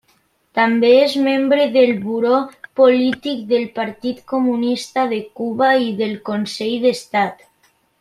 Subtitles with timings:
[0.59, 2.39] També és membre del Buró
[2.81, 7.51] Polític del Partit Comunista de Cuba i del Consell d'Estat.